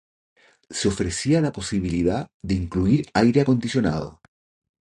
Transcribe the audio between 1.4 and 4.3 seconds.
la posibilidad de incluir aire acondicionado.